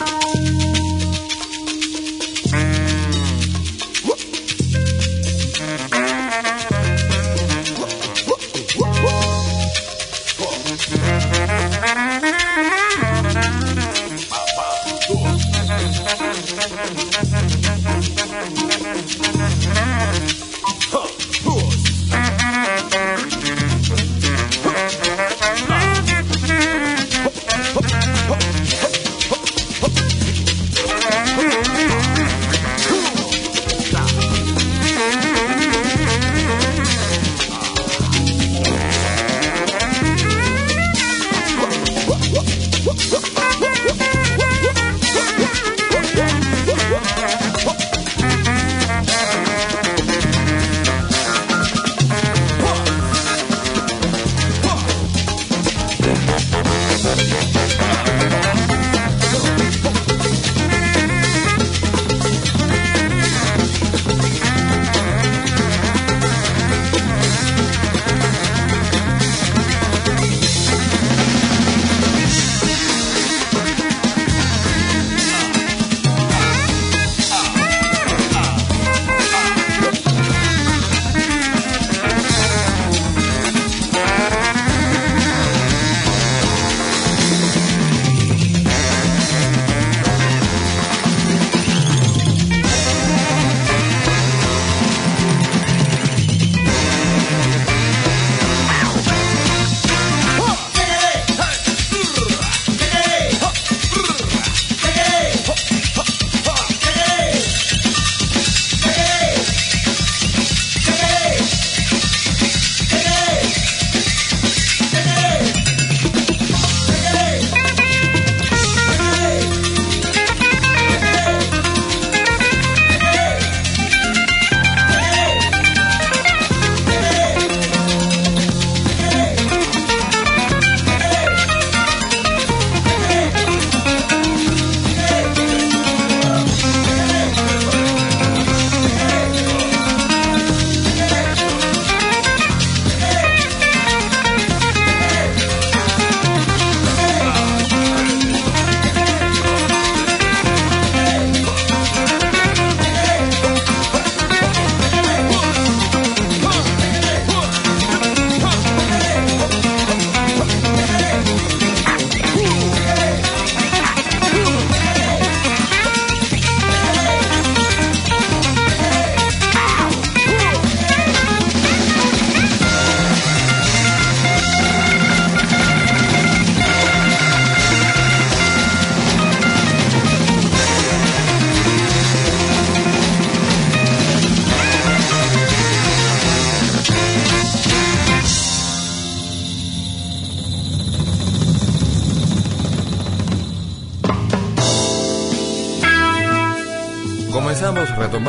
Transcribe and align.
Bye. 0.00 0.49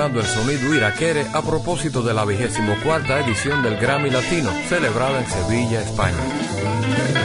El 0.03 0.25
sonido 0.25 0.73
iraquere 0.73 1.27
a 1.31 1.43
propósito 1.43 2.01
de 2.01 2.11
la 2.11 2.25
vigésimo 2.25 2.75
cuarta 2.83 3.19
edición 3.19 3.61
del 3.61 3.77
Grammy 3.77 4.09
Latino, 4.09 4.49
celebrada 4.67 5.19
en 5.19 5.29
Sevilla, 5.29 5.79
España. 5.79 7.20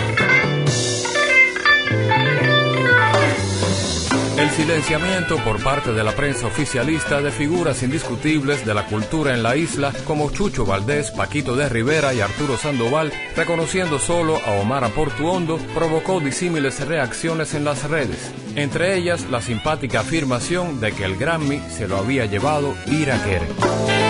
El 4.38 4.50
silenciamiento 4.50 5.38
por 5.38 5.62
parte 5.62 5.92
de 5.92 6.04
la 6.04 6.12
prensa 6.12 6.46
oficialista 6.46 7.22
de 7.22 7.30
figuras 7.30 7.82
indiscutibles 7.82 8.66
de 8.66 8.74
la 8.74 8.84
cultura 8.84 9.32
en 9.32 9.42
la 9.42 9.56
isla 9.56 9.94
como 10.04 10.30
Chucho 10.30 10.66
Valdés, 10.66 11.10
Paquito 11.10 11.56
de 11.56 11.70
Rivera 11.70 12.12
y 12.12 12.20
Arturo 12.20 12.58
Sandoval, 12.58 13.12
reconociendo 13.34 13.98
solo 13.98 14.36
a 14.44 14.60
Omar 14.60 14.84
Aportuondo, 14.84 15.56
provocó 15.74 16.20
disímiles 16.20 16.86
reacciones 16.86 17.54
en 17.54 17.64
las 17.64 17.88
redes, 17.88 18.30
entre 18.56 18.96
ellas 18.96 19.26
la 19.30 19.40
simpática 19.40 20.00
afirmación 20.00 20.80
de 20.80 20.92
que 20.92 21.04
el 21.04 21.16
Grammy 21.16 21.62
se 21.70 21.88
lo 21.88 21.96
había 21.96 22.26
llevado. 22.26 22.74
Arturo 22.86 24.05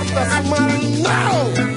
want 0.00 0.44
the 0.44 0.50
money 0.50 1.02
now. 1.02 1.69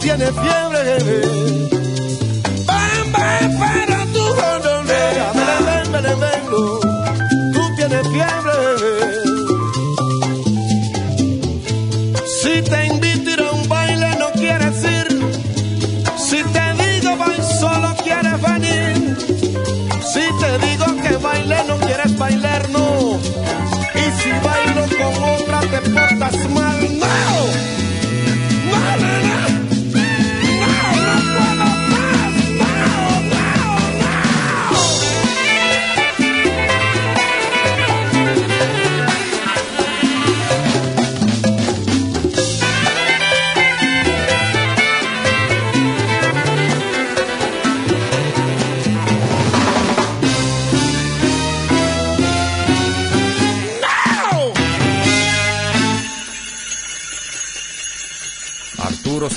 tiene 0.00 0.26
fiebre. 0.26 0.98
Bam, 2.66 3.12
bam, 3.12 3.58
para 3.58 4.06
tu 4.12 4.24
rondonera. 4.34 5.32
Ven, 5.34 5.92
ven, 5.92 6.02
ven, 6.02 6.20
ven, 6.20 6.42
tú 7.52 7.62
tienes 7.76 8.06
fiebre. 8.08 8.56
Si 12.42 12.62
te 12.62 12.86
invito 12.86 13.30
a 13.30 13.32
ir 13.32 13.42
a 13.42 13.50
un 13.52 13.68
baile, 13.68 14.16
no 14.18 14.30
quieres 14.32 14.84
ir. 14.84 15.08
Si 16.16 16.42
te 16.42 16.64
digo 16.82 17.16
ven, 17.16 17.42
solo 17.60 17.94
quieres 18.02 18.40
venir. 18.40 19.16
Si 20.12 20.24
te 20.40 20.66
digo 20.66 20.86
que 21.02 21.16
baile, 21.16 21.56
no 21.66 21.76
quieres 21.78 22.16
bailar, 22.16 22.68
no. 22.70 23.18
Y 23.94 24.04
si 24.20 24.30
bailo 24.44 24.86
con 24.96 25.24
otra, 25.34 25.60
te 25.60 25.90
portas 25.90 26.50
mal, 26.50 26.98
no. 26.98 27.87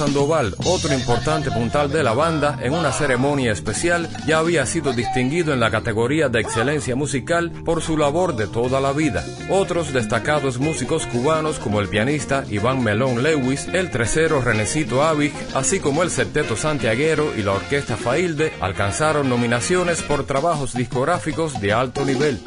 Sandoval, 0.01 0.55
otro 0.65 0.95
importante 0.95 1.51
puntal 1.51 1.91
de 1.91 2.01
la 2.01 2.13
banda, 2.13 2.57
en 2.63 2.73
una 2.73 2.91
ceremonia 2.91 3.51
especial 3.51 4.09
ya 4.25 4.39
había 4.39 4.65
sido 4.65 4.93
distinguido 4.93 5.53
en 5.53 5.59
la 5.59 5.69
categoría 5.69 6.27
de 6.27 6.39
excelencia 6.39 6.95
musical 6.95 7.51
por 7.63 7.83
su 7.83 7.95
labor 7.95 8.35
de 8.35 8.47
toda 8.47 8.81
la 8.81 8.93
vida. 8.93 9.23
Otros 9.51 9.93
destacados 9.93 10.57
músicos 10.57 11.05
cubanos 11.05 11.59
como 11.59 11.79
el 11.81 11.87
pianista 11.87 12.45
Iván 12.49 12.83
Melón 12.83 13.21
Lewis, 13.21 13.67
el 13.67 13.91
trecero 13.91 14.41
Renecito 14.41 15.03
Avic, 15.03 15.35
así 15.53 15.79
como 15.79 16.01
el 16.01 16.09
septeto 16.09 16.55
santiaguero 16.55 17.35
y 17.37 17.43
la 17.43 17.51
orquesta 17.51 17.95
Failde 17.95 18.53
alcanzaron 18.59 19.29
nominaciones 19.29 20.01
por 20.01 20.23
trabajos 20.25 20.73
discográficos 20.73 21.61
de 21.61 21.73
alto 21.73 22.05
nivel. 22.05 22.41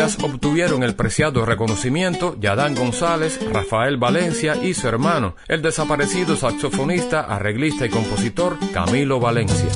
Obtuvieron 0.00 0.82
el 0.82 0.94
preciado 0.94 1.44
reconocimiento 1.44 2.34
Yadán 2.40 2.74
González, 2.74 3.38
Rafael 3.52 3.98
Valencia 3.98 4.56
y 4.56 4.72
su 4.72 4.88
hermano, 4.88 5.36
el 5.46 5.60
desaparecido 5.60 6.36
saxofonista, 6.36 7.20
arreglista 7.20 7.84
y 7.84 7.90
compositor 7.90 8.56
Camilo 8.72 9.20
Valencia. 9.20 9.68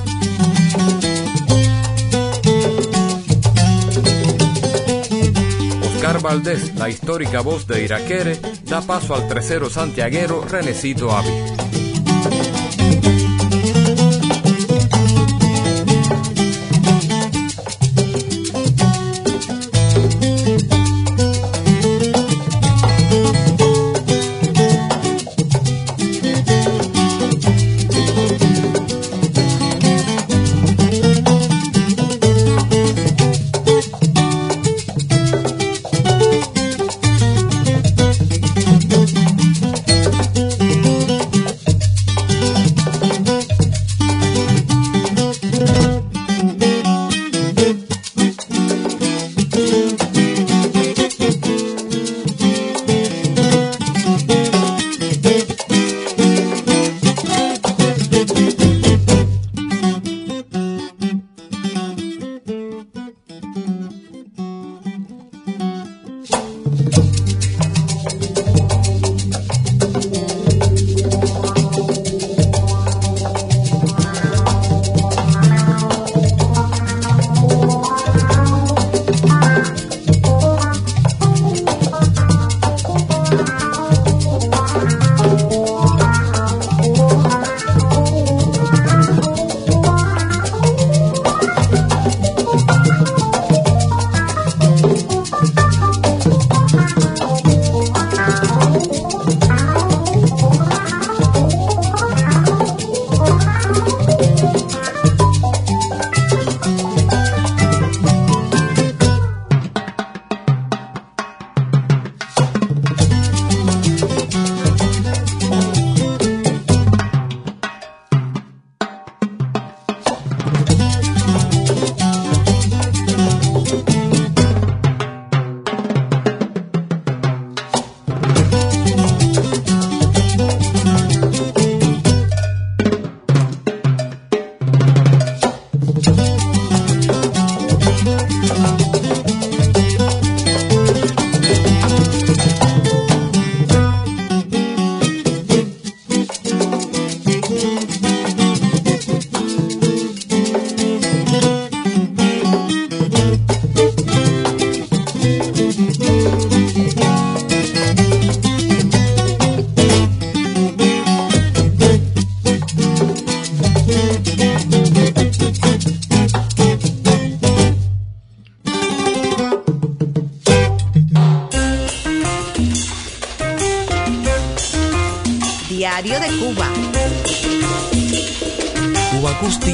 Oscar 5.94 6.22
Valdés, 6.22 6.74
la 6.76 6.88
histórica 6.88 7.42
voz 7.42 7.66
de 7.66 7.84
Iraquere, 7.84 8.40
da 8.64 8.80
paso 8.80 9.14
al 9.14 9.28
tercero 9.28 9.68
santiaguero 9.68 10.42
Renecito 10.42 11.14
Avi. 11.14 11.53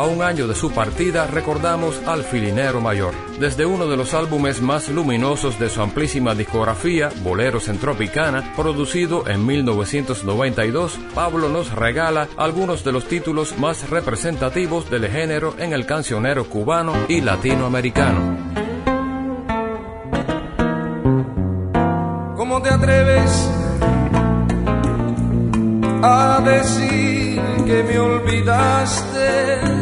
un 0.00 0.22
año 0.22 0.48
de 0.48 0.54
su 0.54 0.70
partida 0.70 1.26
recordamos 1.26 2.00
al 2.06 2.24
filinero 2.24 2.80
mayor. 2.80 3.14
Desde 3.38 3.66
uno 3.66 3.86
de 3.86 3.96
los 3.96 4.14
álbumes 4.14 4.62
más 4.62 4.88
luminosos 4.88 5.58
de 5.58 5.68
su 5.68 5.82
amplísima 5.82 6.34
discografía, 6.34 7.10
Boleros 7.22 7.68
en 7.68 7.78
Tropicana, 7.78 8.54
producido 8.56 9.28
en 9.28 9.44
1992, 9.44 10.98
Pablo 11.14 11.50
nos 11.50 11.72
regala 11.72 12.28
algunos 12.38 12.84
de 12.84 12.92
los 12.92 13.06
títulos 13.06 13.58
más 13.58 13.90
representativos 13.90 14.88
del 14.90 15.08
género 15.08 15.54
en 15.58 15.74
el 15.74 15.84
cancionero 15.84 16.46
cubano 16.46 16.94
y 17.08 17.20
latinoamericano. 17.20 18.52
¿Cómo 22.36 22.62
te 22.62 22.70
atreves 22.70 23.50
a 26.02 26.40
decir 26.44 27.40
que 27.66 27.84
me 27.84 27.98
olvidaste? 27.98 29.81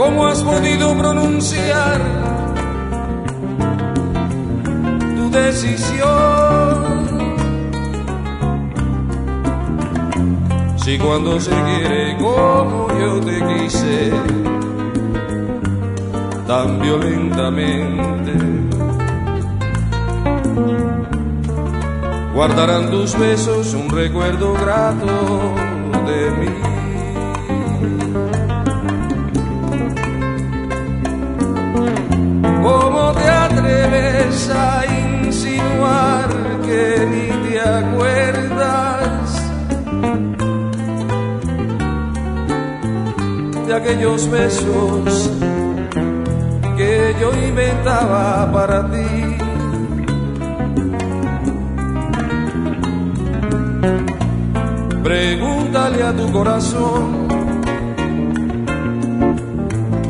¿Cómo 0.00 0.26
has 0.26 0.42
podido 0.42 0.96
pronunciar 0.96 2.00
tu 5.14 5.30
decisión? 5.30 6.80
Si 10.76 10.98
cuando 10.98 11.38
se 11.38 11.50
quiere 11.50 12.16
como 12.16 12.88
yo 12.98 13.20
te 13.20 13.44
quise, 13.44 14.10
tan 16.46 16.80
violentamente, 16.80 18.32
guardarán 22.32 22.90
tus 22.90 23.18
besos 23.18 23.74
un 23.74 23.90
recuerdo 23.90 24.54
grato 24.54 25.52
de 26.06 26.30
mí. 26.38 26.69
A 34.30 34.86
insinuar 35.26 36.28
que 36.64 37.04
ni 37.10 37.26
te 37.48 37.60
acuerdas 37.60 39.50
de 43.66 43.74
aquellos 43.74 44.30
besos 44.30 45.32
que 46.76 47.16
yo 47.20 47.32
inventaba 47.48 48.48
para 48.52 48.88
ti. 48.88 49.36
Pregúntale 55.02 56.04
a 56.04 56.12
tu 56.12 56.30
corazón 56.30 57.26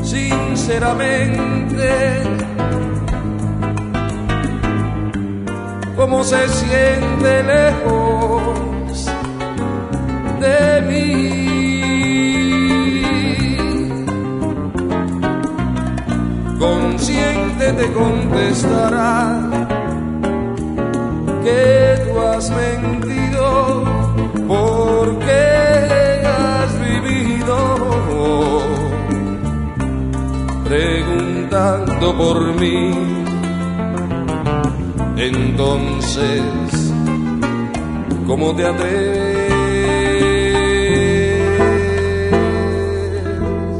sinceramente 0.02 2.39
cómo 6.00 6.24
se 6.24 6.48
siente 6.48 7.42
lejos 7.42 9.06
de 10.40 10.80
mí. 10.88 11.04
Consciente 16.58 17.72
te 17.74 17.92
contestará 17.92 19.42
que 21.44 22.02
tú 22.06 22.18
has 22.18 22.50
mentido 22.50 23.84
porque 24.48 26.22
has 26.24 26.80
vivido 26.80 27.56
preguntando 30.64 32.16
por 32.16 32.54
mí. 32.58 33.19
Entonces, 35.22 36.42
¿cómo 38.26 38.56
te 38.56 38.64
atreves? 38.64 39.50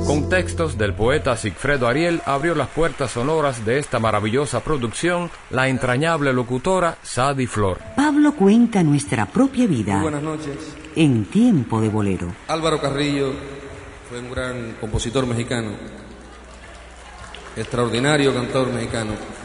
Con 0.06 0.28
textos 0.28 0.76
del 0.76 0.92
poeta 0.92 1.38
Sigfredo 1.38 1.88
Ariel 1.88 2.20
abrió 2.26 2.54
las 2.54 2.68
puertas 2.68 3.12
sonoras 3.12 3.64
de 3.64 3.78
esta 3.78 3.98
maravillosa 3.98 4.60
producción 4.60 5.30
la 5.48 5.68
entrañable 5.68 6.34
locutora 6.34 6.98
Sadi 7.02 7.46
Flor. 7.46 7.78
Pablo 7.96 8.32
cuenta 8.32 8.82
nuestra 8.82 9.24
propia 9.24 9.66
vida 9.66 9.94
Muy 9.94 10.02
buenas 10.02 10.22
noches. 10.22 10.76
en 10.94 11.24
tiempo 11.24 11.80
de 11.80 11.88
bolero. 11.88 12.34
Álvaro 12.48 12.78
Carrillo 12.82 13.32
fue 14.10 14.18
un 14.18 14.30
gran 14.30 14.72
compositor 14.78 15.26
mexicano, 15.26 15.70
extraordinario 17.56 18.34
cantor 18.34 18.70
mexicano. 18.74 19.39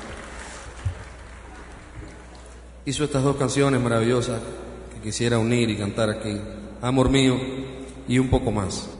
Hizo 2.85 3.03
estas 3.03 3.23
dos 3.23 3.35
canciones 3.35 3.81
maravillosas 3.81 4.39
que 4.93 5.01
quisiera 5.01 5.39
unir 5.39 5.69
y 5.71 5.77
cantar 5.77 6.09
aquí. 6.09 6.39
Amor 6.81 7.09
mío 7.09 7.35
y 8.07 8.19
un 8.19 8.29
poco 8.29 8.51
más. 8.51 8.94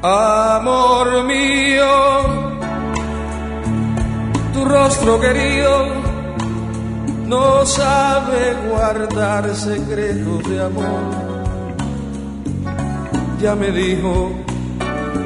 Amor 0.00 1.24
mío, 1.24 1.84
tu 4.52 4.64
rostro 4.64 5.18
querido 5.20 5.86
no 7.26 7.66
sabe 7.66 8.54
guardar 8.70 9.52
secretos 9.56 10.48
de 10.48 10.64
amor. 10.64 11.02
Ya 13.40 13.56
me 13.56 13.72
dijo 13.72 14.30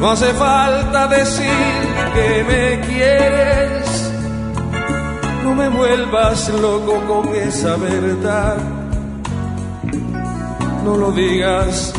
No 0.00 0.10
hace 0.10 0.32
falta 0.32 1.08
decir 1.08 1.48
que 2.14 2.44
me 2.48 2.80
quieres 2.86 3.63
no 5.44 5.54
me 5.54 5.68
vuelvas 5.68 6.48
loco 6.48 7.00
con 7.06 7.28
esa 7.34 7.76
verdad. 7.76 8.56
No 10.82 10.96
lo 10.96 11.12
digas, 11.12 11.92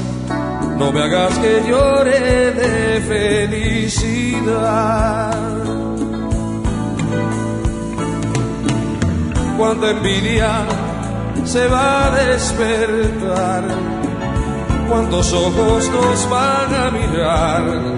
no 0.80 0.92
me 0.92 1.04
hagas 1.04 1.38
que 1.38 1.64
llore 1.70 2.52
de 2.52 3.02
felicidad. 3.52 4.50
Cuánta 9.58 9.92
envidia 9.92 10.66
se 11.46 11.68
va 11.68 12.08
a 12.08 12.12
despertar, 12.16 13.64
cuántos 14.90 15.32
ojos 15.34 15.90
nos 15.92 16.30
van 16.30 16.76
a 16.76 16.92
mirar 16.92 17.95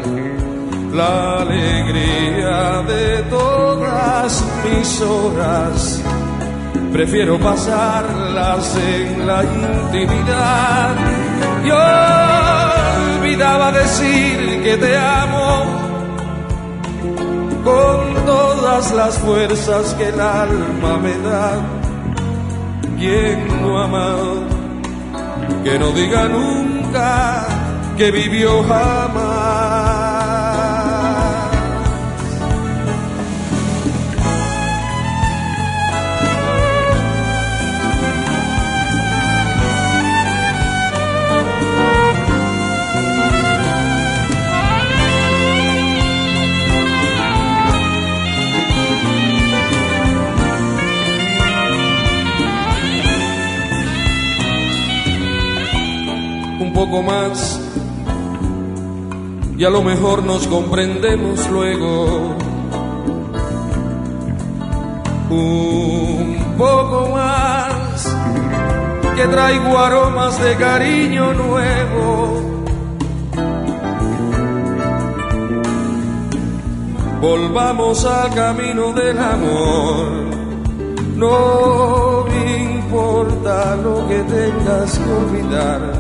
la 0.98 1.42
alegría 1.42 2.82
de 2.88 3.22
todas 3.30 4.44
mis 4.66 5.02
horas. 5.02 6.02
Prefiero 6.92 7.38
pasarlas 7.38 8.76
en 8.76 9.28
la 9.28 9.44
intimidad. 9.44 10.96
Yo 11.68 11.78
olvidaba 13.20 13.72
decir 13.72 14.64
que 14.64 14.78
te 14.78 14.98
amo 14.98 15.66
con 17.64 18.26
todas 18.26 18.92
las 18.94 19.20
fuerzas 19.20 19.94
que 19.94 20.08
el 20.10 20.20
alma 20.20 20.98
me 20.98 21.16
da. 21.30 21.52
Quien 22.98 23.62
no 23.62 23.84
amado, 23.84 24.44
que 25.64 25.78
no 25.78 25.92
diga 25.92 26.28
nunca 26.28 27.46
que 27.98 28.10
vivió 28.10 28.64
jamás. 28.64 29.67
Poco 56.78 57.02
más 57.02 57.60
y 59.58 59.66
a 59.66 59.70
lo 59.72 59.82
mejor 59.82 60.22
nos 60.22 60.46
comprendemos 60.46 61.50
luego. 61.50 62.36
Un 65.32 66.38
poco 66.56 67.10
más 67.16 68.16
que 69.16 69.26
traigo 69.26 69.76
aromas 69.76 70.40
de 70.40 70.56
cariño 70.56 71.34
nuevo. 71.34 72.42
Volvamos 77.20 78.06
al 78.06 78.36
camino 78.36 78.94
del 78.94 79.18
amor. 79.18 80.10
No 81.16 82.26
importa 82.56 83.76
lo 83.78 84.08
que 84.08 84.20
tengas 84.20 85.00
que 85.00 85.12
olvidar. 85.12 85.97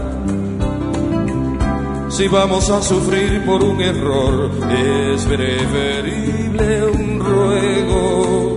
Si 2.18 2.28
vamos 2.28 2.68
a 2.72 2.82
sufrir 2.82 3.46
por 3.46 3.64
un 3.64 3.80
error, 3.80 4.50
es 4.72 5.24
preferible 5.26 6.86
un 6.86 7.20
ruego. 7.20 8.56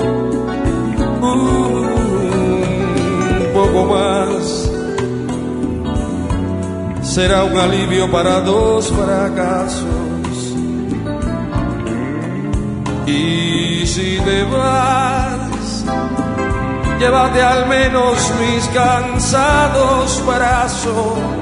Un 3.39 3.51
poco 3.53 3.85
más 3.85 4.71
será 7.03 7.45
un 7.45 7.59
alivio 7.59 8.11
para 8.11 8.41
dos 8.41 8.89
fracasos. 8.89 9.85
Y 13.07 13.87
si 13.87 14.19
te 14.21 14.43
vas, 14.45 15.85
llévate 16.99 17.43
al 17.43 17.69
menos 17.69 18.33
mis 18.41 18.67
cansados 18.69 20.25
brazos. 20.27 21.40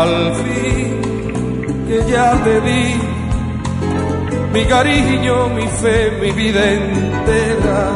Al 0.00 0.34
fin 0.42 0.90
que 1.86 1.98
ya 2.10 2.32
te 2.44 2.60
di 2.62 2.84
mi 4.54 4.64
cariño, 4.64 5.48
mi 5.50 5.66
fe, 5.66 6.12
mi 6.18 6.30
vida 6.30 6.62
entera. 6.72 7.90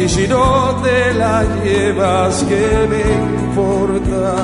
Y 0.00 0.08
si 0.08 0.26
no 0.26 0.80
te 0.82 1.14
la 1.14 1.44
llevas, 1.62 2.44
¿qué 2.48 2.66
me 2.92 3.02
importa? 3.44 4.34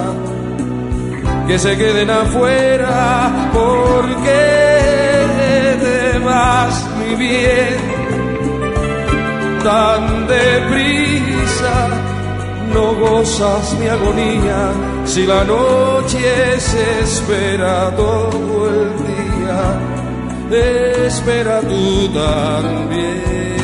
Que 1.49 1.59
se 1.59 1.77
queden 1.77 2.11
afuera, 2.11 3.51
porque 3.53 4.43
te 5.85 6.19
vas, 6.21 6.75
mi 7.01 7.15
bien, 7.17 7.77
tan 9.65 10.29
deprisa. 10.29 12.06
No 12.77 12.95
gozas 12.95 13.75
mi 13.79 13.87
agonía 13.87 14.61
si 15.07 15.27
la 15.27 15.43
noche 15.45 16.61
se 16.61 17.01
espera 17.01 17.95
todo 17.97 18.69
el 18.69 18.91
día? 19.11 19.61
Espera 21.07 21.61
tú 21.63 22.09
también. 22.13 23.57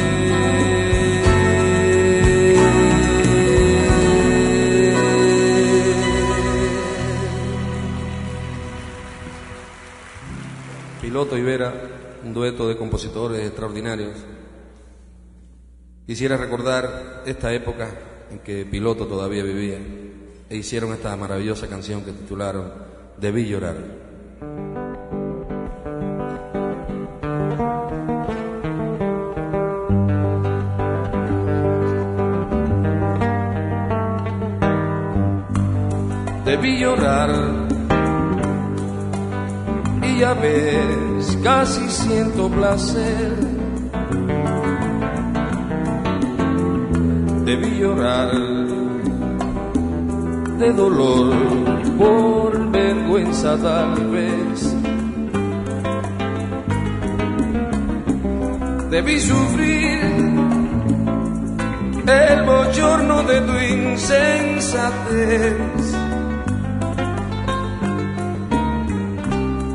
Piloto 11.03 11.37
y 11.37 11.42
Vera, 11.42 11.72
un 12.25 12.33
dueto 12.33 12.66
de 12.66 12.77
compositores 12.79 13.46
extraordinarios. 13.46 14.16
Quisiera 16.07 16.38
recordar 16.38 17.22
esta 17.27 17.53
época 17.53 18.12
en 18.32 18.38
que 18.38 18.64
Piloto 18.64 19.06
todavía 19.06 19.42
vivía 19.42 19.78
e 20.48 20.56
hicieron 20.56 20.92
esta 20.92 21.14
maravillosa 21.16 21.68
canción 21.68 22.02
que 22.02 22.12
titularon 22.12 22.72
Debí 23.18 23.46
llorar. 23.46 23.76
Debí 36.44 36.78
llorar 36.80 37.30
y 40.02 40.18
ya 40.18 40.34
ves, 40.34 41.38
casi 41.42 41.88
siento 41.88 42.48
placer 42.50 43.51
de 50.58 50.72
dolor 50.72 51.34
por 51.98 52.70
vergüenza 52.70 53.58
tal 53.58 54.06
vez. 54.10 54.76
Debí 58.88 59.18
sufrir 59.18 60.00
el 62.06 62.44
bochorno 62.44 63.24
de 63.24 63.40
tu 63.40 63.52
insensatez. 63.58 65.56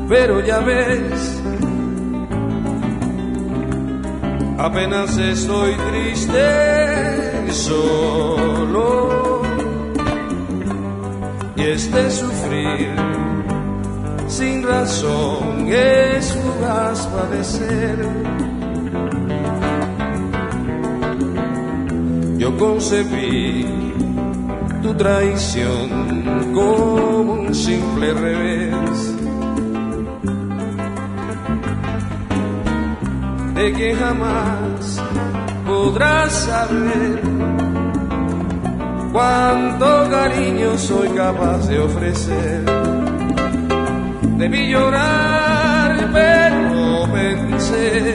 Pero 0.08 0.40
ya 0.40 0.60
ves, 0.60 1.37
apenas 4.58 5.16
estoy 5.16 5.74
triste 5.90 7.52
solo 7.52 9.42
y 11.56 11.62
este 11.62 12.10
sufrir 12.10 12.90
sin 14.26 14.62
razón 14.62 15.66
es 15.68 16.32
fugaz 16.32 17.06
padecer. 17.06 18.06
Yo 22.38 22.56
concebí 22.56 23.66
tu 24.82 24.94
traición 24.94 26.52
como 26.54 27.32
un 27.32 27.54
simple 27.54 28.12
revés. 28.14 28.67
De 33.58 33.72
que 33.72 33.92
jamás 33.92 35.02
podrás 35.66 36.32
saber 36.32 37.20
cuánto 39.12 40.08
cariño 40.08 40.78
soy 40.78 41.08
capaz 41.08 41.66
de 41.66 41.80
ofrecer. 41.80 42.64
Debí 44.36 44.70
llorar, 44.70 46.08
pero 46.12 47.12
pensé, 47.12 48.14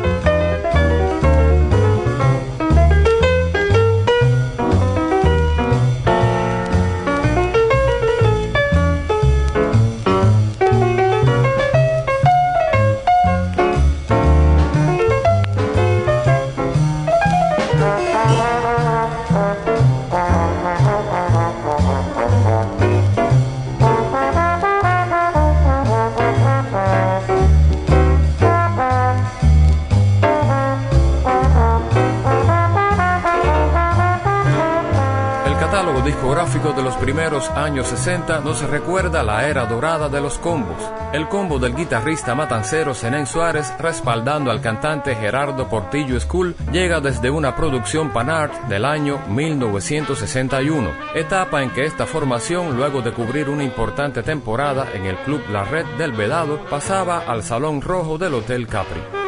Años 37.49 37.87
60 37.87 38.41
nos 38.41 38.61
recuerda 38.69 39.23
la 39.23 39.47
era 39.47 39.65
dorada 39.65 40.09
de 40.09 40.21
los 40.21 40.37
combos. 40.37 40.77
El 41.13 41.27
combo 41.27 41.59
del 41.59 41.75
guitarrista 41.75 42.35
matancero 42.35 42.93
Zenén 42.93 43.25
Suárez 43.25 43.73
respaldando 43.79 44.51
al 44.51 44.61
cantante 44.61 45.15
Gerardo 45.15 45.67
Portillo 45.67 46.19
School 46.19 46.55
llega 46.71 47.01
desde 47.01 47.29
una 47.29 47.55
producción 47.55 48.11
Panart 48.11 48.53
del 48.67 48.85
año 48.85 49.19
1961, 49.27 50.91
etapa 51.15 51.63
en 51.63 51.71
que 51.71 51.85
esta 51.85 52.05
formación, 52.05 52.77
luego 52.77 53.01
de 53.01 53.13
cubrir 53.13 53.49
una 53.49 53.63
importante 53.63 54.23
temporada 54.23 54.87
en 54.93 55.05
el 55.05 55.17
Club 55.17 55.41
La 55.51 55.63
Red 55.63 55.85
del 55.97 56.11
Vedado, 56.11 56.59
pasaba 56.69 57.19
al 57.27 57.43
Salón 57.43 57.81
Rojo 57.81 58.17
del 58.17 58.33
Hotel 58.35 58.67
Capri. 58.67 59.20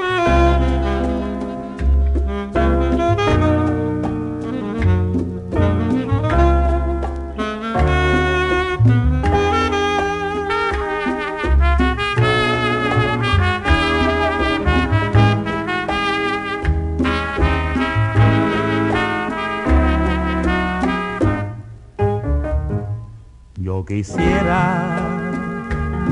Quisiera 23.93 24.82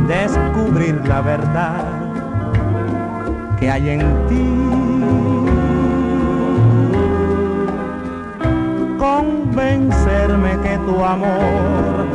descubrir 0.08 1.02
la 1.08 1.22
verdad 1.22 1.84
que 3.60 3.72
hay 3.72 3.90
en 3.90 4.02
ti. 4.28 4.50
Convencerme 9.00 10.52
que 10.62 10.78
tu 10.86 11.04
amor 11.04 12.06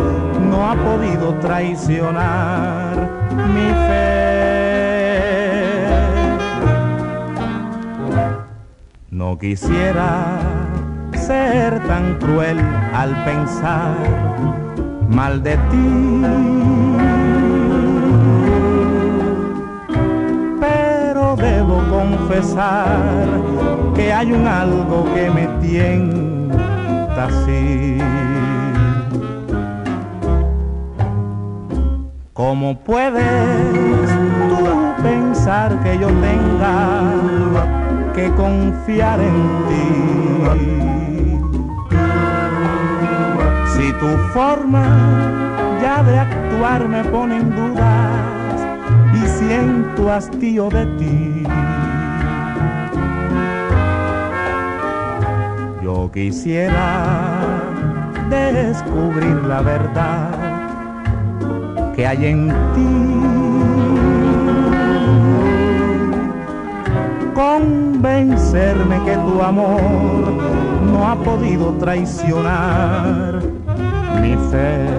no 0.51 0.71
ha 0.71 0.77
podido 0.77 1.35
traicionar 1.41 3.11
mi 3.55 3.69
fe. 3.89 4.07
No 9.11 9.37
quisiera 9.37 10.39
ser 11.13 11.81
tan 11.89 12.19
cruel 12.21 12.61
al 12.95 13.25
pensar 13.25 14.66
mal 15.09 15.43
de 15.43 15.57
ti. 15.71 16.23
Pero 20.61 21.37
debo 21.37 21.83
confesar 21.91 23.01
que 23.95 24.13
hay 24.13 24.33
un 24.33 24.47
algo 24.47 25.05
que 25.15 25.31
me 25.31 25.47
tienta 25.61 27.25
así. 27.25 27.99
¿Cómo 32.33 32.79
puedes 32.79 34.09
tú 34.49 35.03
pensar 35.03 35.83
que 35.83 35.99
yo 35.99 36.09
tenga 36.09 37.03
que 38.15 38.31
confiar 38.33 39.21
en 39.21 39.43
ti? 39.69 41.06
Tu 44.01 44.09
forma 44.33 44.85
ya 45.81 46.03
de 46.03 46.19
actuar 46.19 46.89
me 46.89 47.05
pone 47.05 47.37
en 47.37 47.51
dudas 47.55 48.67
y 49.15 49.27
siento 49.27 50.13
hastío 50.13 50.69
de 50.69 50.87
ti. 50.99 51.43
Yo 55.83 56.11
quisiera 56.13 57.37
descubrir 58.31 59.37
la 59.45 59.61
verdad 59.63 60.31
que 61.95 62.07
hay 62.07 62.27
en 62.27 62.49
ti. 62.75 63.17
Convencerme 67.35 69.03
que 69.05 69.15
tu 69.17 69.43
amor 69.43 69.81
no 70.93 71.07
ha 71.09 71.17
podido 71.17 71.73
traicionar 71.75 73.36
mi 74.21 74.37
fe. 74.51 74.97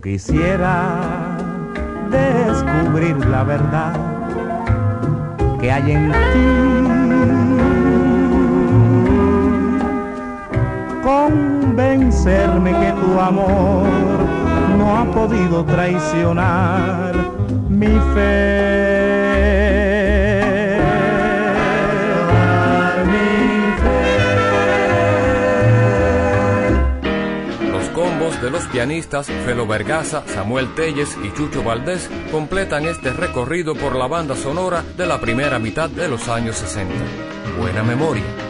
quisiera 0.00 1.59
descubrir 2.10 3.16
la 3.26 3.44
verdad 3.44 3.92
que 5.60 5.70
hay 5.70 5.92
en 5.92 6.12
ti. 6.12 6.70
Convencerme 11.02 12.72
que 12.72 12.92
tu 13.00 13.20
amor 13.20 13.86
no 14.78 14.96
ha 14.98 15.04
podido 15.12 15.64
traicionar 15.64 17.14
mi 17.68 17.98
fe. 18.14 18.89
De 28.40 28.50
los 28.50 28.64
pianistas 28.66 29.26
Felo 29.26 29.66
Vergaza, 29.66 30.24
Samuel 30.26 30.74
Telles 30.74 31.16
y 31.22 31.32
Chucho 31.32 31.62
Valdés 31.62 32.08
completan 32.30 32.86
este 32.86 33.12
recorrido 33.12 33.74
por 33.74 33.96
la 33.96 34.06
banda 34.06 34.34
sonora 34.34 34.82
de 34.96 35.06
la 35.06 35.20
primera 35.20 35.58
mitad 35.58 35.90
de 35.90 36.08
los 36.08 36.28
años 36.28 36.56
60. 36.56 36.94
Buena 37.58 37.82
memoria. 37.82 38.49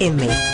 FM. 0.00 0.53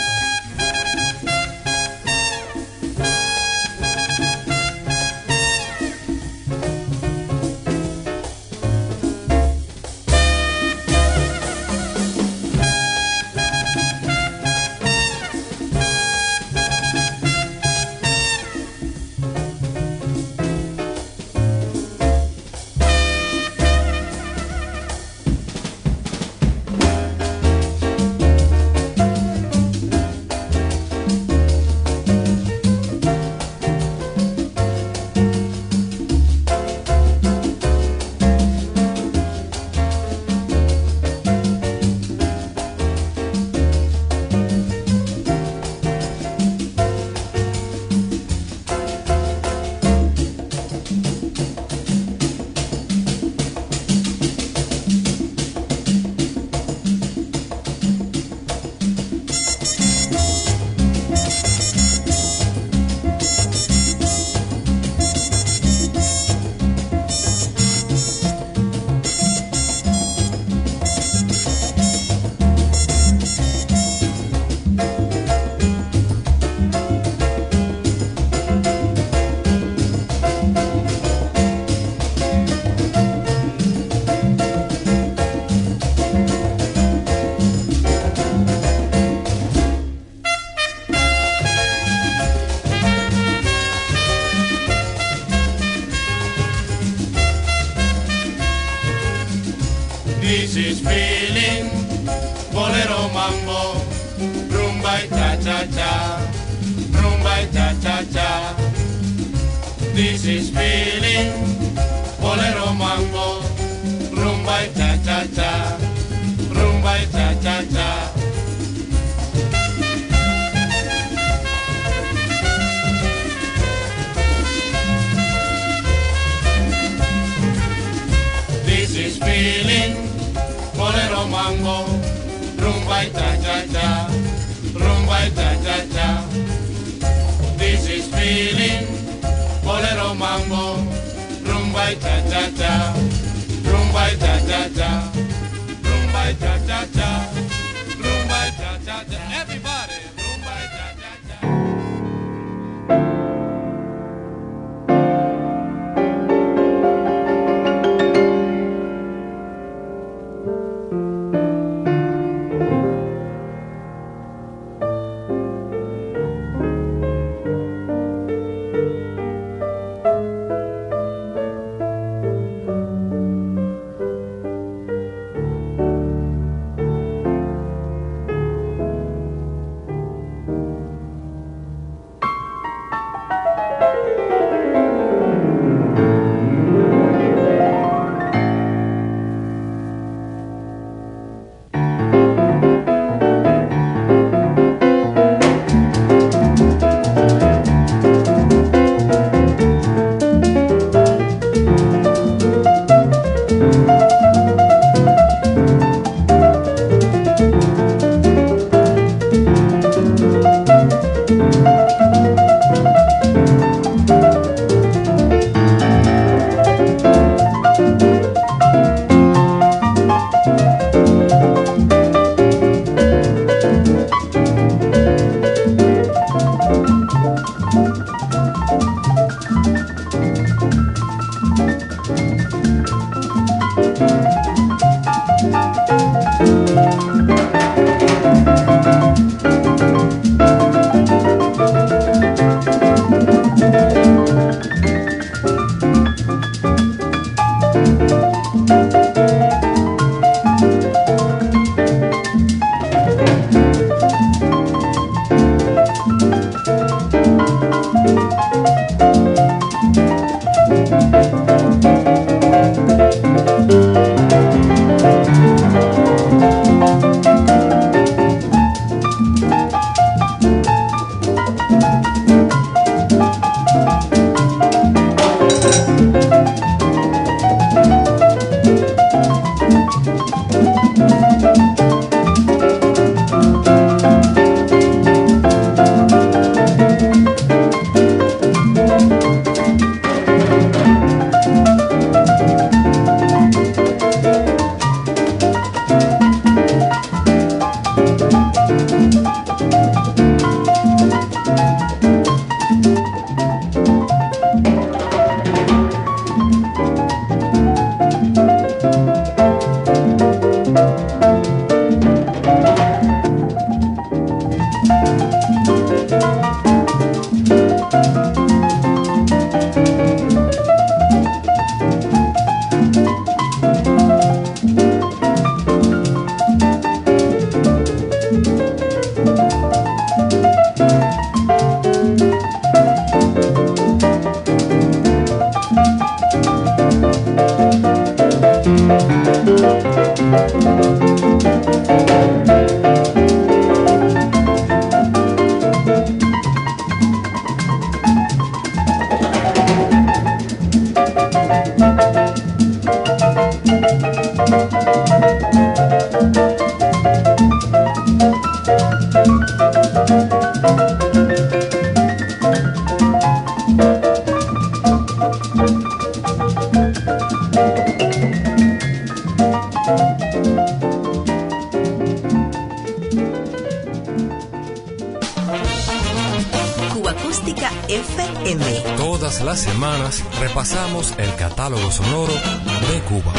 El 380.91 381.35
catálogo 381.35 381.89
sonoro 381.89 382.33
de 382.33 382.99
Cuba. 383.07 383.33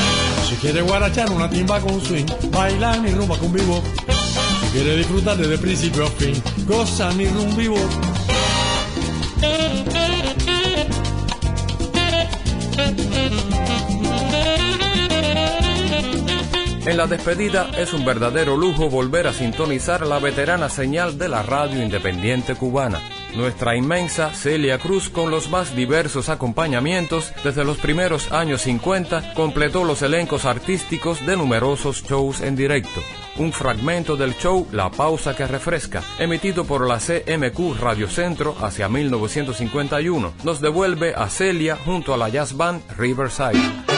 Si 0.48 0.56
quieres 0.56 0.84
guarachar 0.84 1.30
una 1.30 1.50
timba 1.50 1.80
con 1.80 2.00
swing, 2.00 2.24
bailar 2.50 2.98
mi 3.00 3.10
rumba 3.10 3.36
con 3.36 3.52
vivo. 3.52 3.82
Si 4.62 4.72
quieres 4.72 4.96
disfrutar 4.96 5.36
desde 5.36 5.58
principio 5.58 6.06
a 6.06 6.10
fin, 6.10 6.42
goza 6.66 7.10
mi 7.12 7.26
rumba 7.26 7.56
vivo. 7.56 7.76
En 16.86 16.96
la 16.96 17.06
despedida 17.06 17.70
es 17.76 17.92
un 17.92 18.04
verdadero 18.06 18.56
lujo 18.56 18.88
volver 18.88 19.26
a 19.26 19.34
sintonizar 19.34 20.06
la 20.06 20.18
veterana 20.18 20.70
señal 20.70 21.18
de 21.18 21.28
la 21.28 21.42
radio 21.42 21.82
independiente 21.82 22.54
cubana. 22.54 23.21
Nuestra 23.34 23.74
inmensa 23.76 24.30
Celia 24.30 24.78
Cruz 24.78 25.08
con 25.08 25.30
los 25.30 25.48
más 25.48 25.74
diversos 25.74 26.28
acompañamientos 26.28 27.32
desde 27.42 27.64
los 27.64 27.78
primeros 27.78 28.30
años 28.30 28.62
50 28.62 29.32
completó 29.34 29.84
los 29.84 30.02
elencos 30.02 30.44
artísticos 30.44 31.24
de 31.24 31.36
numerosos 31.36 32.02
shows 32.02 32.42
en 32.42 32.56
directo. 32.56 33.00
Un 33.38 33.52
fragmento 33.52 34.16
del 34.16 34.36
show 34.36 34.68
La 34.70 34.90
Pausa 34.90 35.34
que 35.34 35.46
Refresca, 35.46 36.02
emitido 36.18 36.64
por 36.64 36.86
la 36.86 36.98
CMQ 36.98 37.80
Radio 37.80 38.08
Centro 38.08 38.54
hacia 38.60 38.90
1951, 38.90 40.34
nos 40.44 40.60
devuelve 40.60 41.14
a 41.14 41.30
Celia 41.30 41.76
junto 41.76 42.12
a 42.12 42.18
la 42.18 42.28
jazz 42.28 42.54
band 42.54 42.82
Riverside. 42.98 43.92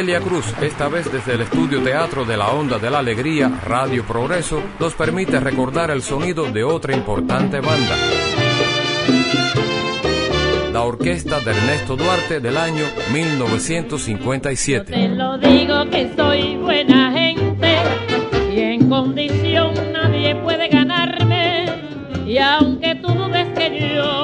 Celia 0.00 0.20
Cruz, 0.20 0.46
esta 0.62 0.88
vez 0.88 1.12
desde 1.12 1.34
el 1.34 1.42
estudio 1.42 1.82
teatro 1.82 2.24
de 2.24 2.34
la 2.34 2.48
Onda 2.48 2.78
de 2.78 2.88
la 2.88 3.00
Alegría, 3.00 3.50
Radio 3.66 4.02
Progreso, 4.02 4.62
nos 4.78 4.94
permite 4.94 5.38
recordar 5.38 5.90
el 5.90 6.00
sonido 6.00 6.50
de 6.50 6.64
otra 6.64 6.96
importante 6.96 7.60
banda. 7.60 7.98
La 10.72 10.84
orquesta 10.84 11.38
de 11.40 11.50
Ernesto 11.50 11.96
Duarte 11.96 12.40
del 12.40 12.56
año 12.56 12.86
1957. 13.12 14.90
te 14.90 15.08
lo 15.08 15.36
digo 15.36 15.84
que 15.90 16.10
soy 16.16 16.56
buena 16.56 17.12
gente 17.12 17.76
y 18.54 18.58
en 18.58 18.88
condición 18.88 19.74
nadie 19.92 20.34
puede 20.36 20.68
ganarme 20.68 21.66
y 22.26 22.38
aunque 22.38 22.94
tú 22.94 23.08
dudes 23.08 23.48
que 23.48 23.94
yo 23.94 24.19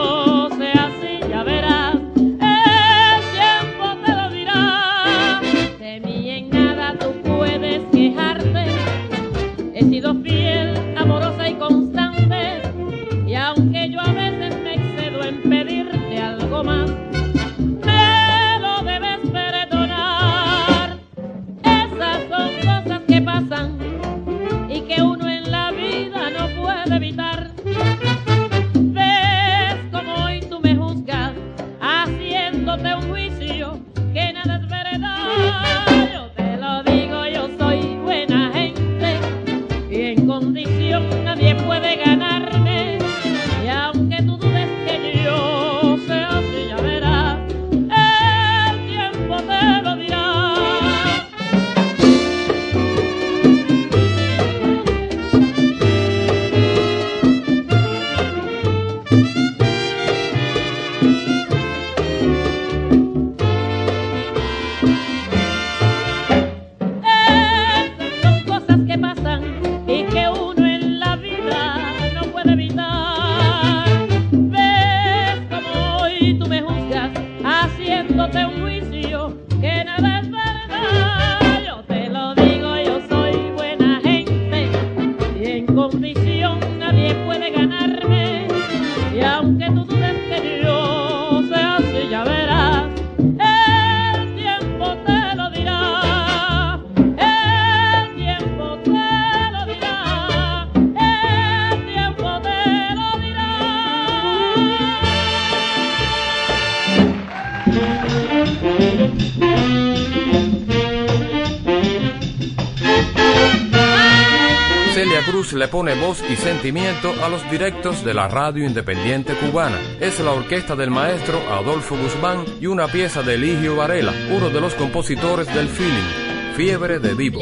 voz 115.95 116.23
y 116.29 116.37
sentimiento 116.37 117.13
a 117.25 117.29
los 117.29 117.49
directos 117.51 118.05
de 118.05 118.15
la 118.15 118.29
radio 118.29 118.67
independiente 118.67 119.35
cubana. 119.35 119.79
Es 120.01 120.21
la 120.21 120.33
orquesta 120.33 120.75
del 120.75 120.91
maestro 120.91 121.41
Adolfo 121.53 121.97
Guzmán 121.97 122.45
y 122.61 122.67
una 122.67 122.89
pieza 122.89 123.23
de 123.23 123.35
Eligio 123.35 123.77
Varela, 123.77 124.13
uno 124.31 124.51
de 124.51 124.61
los 124.61 124.75
compositores 124.75 125.47
del 125.55 125.69
feeling, 125.69 126.55
Fiebre 126.57 126.99
de 126.99 127.15
Vivo. 127.15 127.41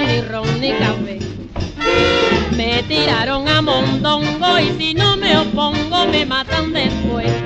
Ni 0.00 0.20
ron 0.22 0.60
ni 0.60 0.70
café. 0.72 1.18
Me 2.56 2.82
tiraron 2.84 3.48
a 3.48 3.62
mondongo 3.62 4.58
y 4.58 4.72
si 4.78 4.94
no 4.94 5.16
me 5.16 5.36
opongo 5.36 6.06
me 6.06 6.24
matan 6.26 6.72
después. 6.72 7.41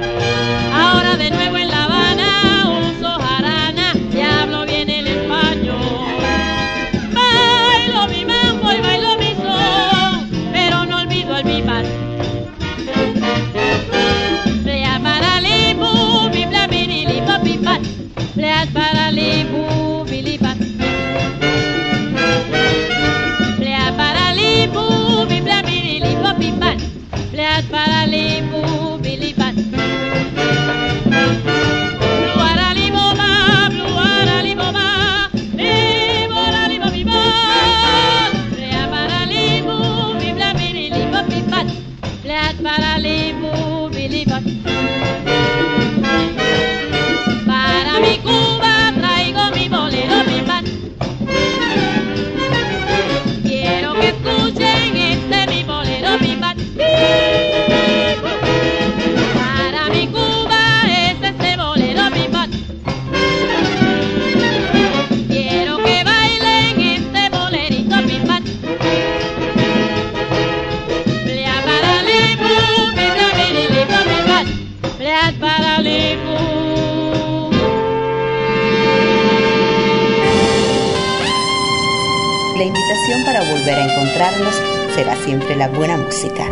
Para 83.25 83.41
volver 83.45 83.79
a 83.79 83.85
encontrarnos 83.85 84.55
será 84.95 85.15
siempre 85.17 85.55
la 85.55 85.69
buena 85.69 85.97
música. 85.97 86.47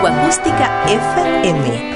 Cuba 0.00 0.10
Acústica 0.10 0.84
FM. 0.88 1.92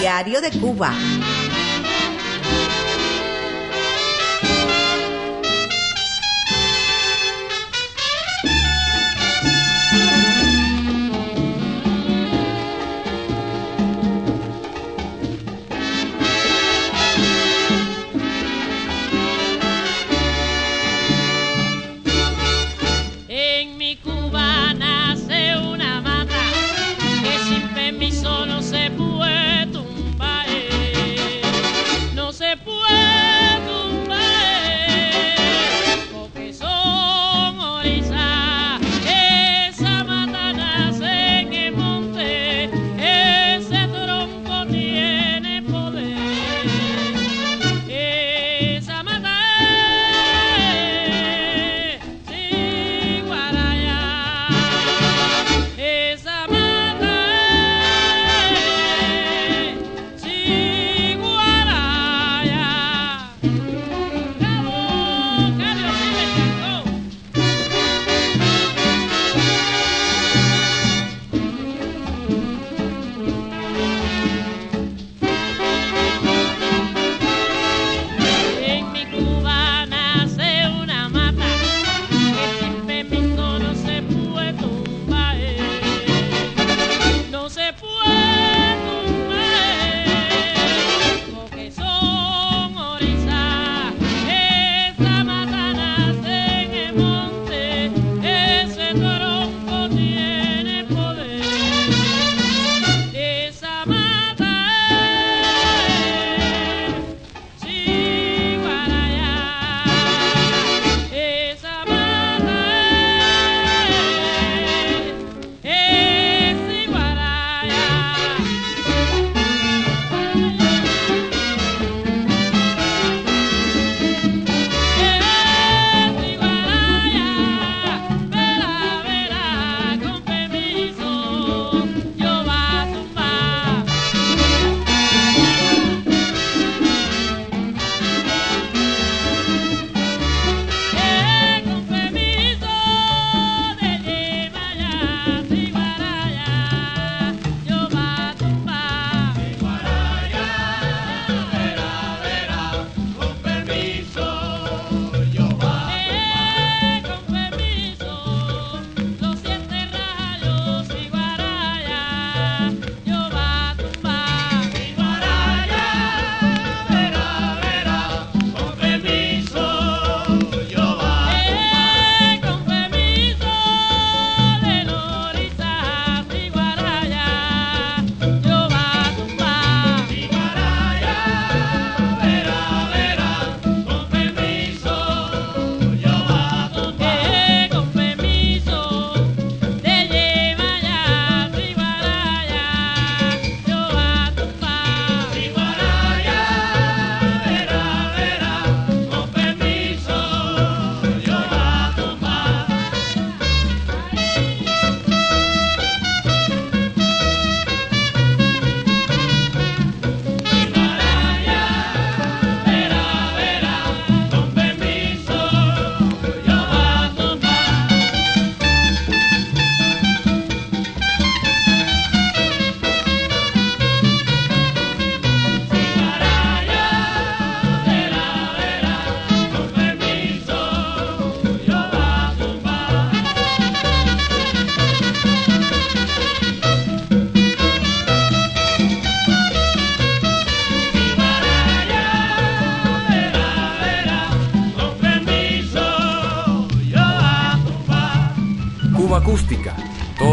Diario 0.00 0.40
de 0.40 0.50
Cuba. 0.60 0.92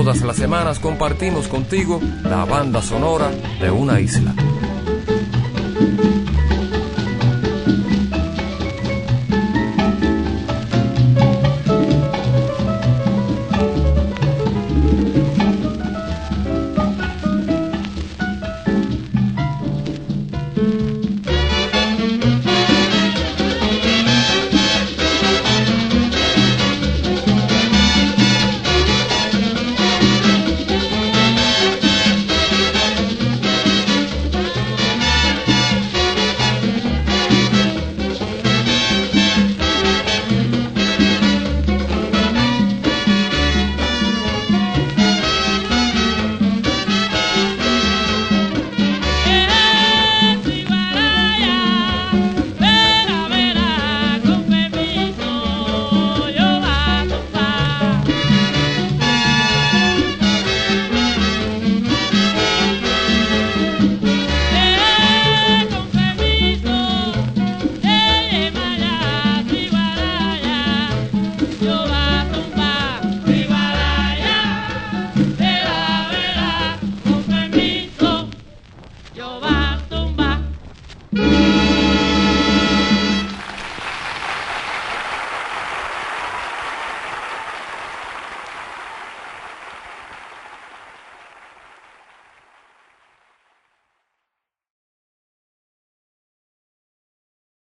Todas 0.06 0.22
las 0.22 0.36
semanas 0.36 0.78
compartimos 0.78 1.48
contigo 1.48 2.00
la 2.22 2.46
banda 2.46 2.80
sonora 2.84 3.32
de 3.60 3.72
una 3.72 4.00
isla. 4.00 4.36